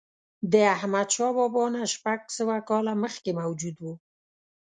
[0.53, 3.85] د احمدشاه بابا نه شپږ سوه کاله مخکې موجود و.